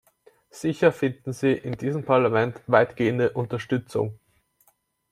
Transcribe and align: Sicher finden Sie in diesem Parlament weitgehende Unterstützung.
Sicher 0.49 0.91
finden 0.91 1.31
Sie 1.31 1.51
in 1.51 1.73
diesem 1.73 2.03
Parlament 2.05 2.59
weitgehende 2.65 3.33
Unterstützung. 3.33 4.17